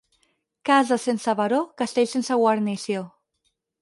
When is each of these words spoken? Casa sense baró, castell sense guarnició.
Casa 0.69 0.97
sense 1.03 1.35
baró, 1.41 1.59
castell 1.81 2.09
sense 2.15 2.39
guarnició. 2.43 3.05